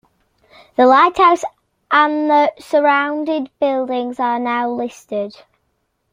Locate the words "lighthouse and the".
0.87-2.51